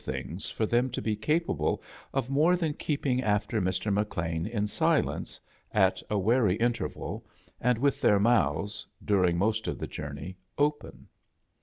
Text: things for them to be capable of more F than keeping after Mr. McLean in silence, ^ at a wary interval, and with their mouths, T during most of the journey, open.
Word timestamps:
things 0.03 0.49
for 0.49 0.65
them 0.65 0.89
to 0.89 0.99
be 0.99 1.15
capable 1.15 1.79
of 2.11 2.27
more 2.27 2.53
F 2.53 2.59
than 2.59 2.73
keeping 2.73 3.21
after 3.21 3.61
Mr. 3.61 3.93
McLean 3.93 4.47
in 4.47 4.65
silence, 4.67 5.39
^ 5.75 5.79
at 5.79 6.01
a 6.09 6.17
wary 6.17 6.55
interval, 6.55 7.23
and 7.59 7.77
with 7.77 8.01
their 8.01 8.19
mouths, 8.19 8.83
T 8.97 9.05
during 9.05 9.37
most 9.37 9.67
of 9.67 9.77
the 9.77 9.85
journey, 9.85 10.37
open. 10.57 11.07